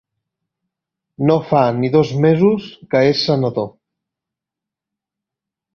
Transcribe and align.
No 1.31 1.35
fa 1.49 1.61
ni 1.81 1.93
dos 1.97 2.15
mesos 2.25 2.67
que 2.95 3.05
és 3.11 3.23
senador. 3.29 3.71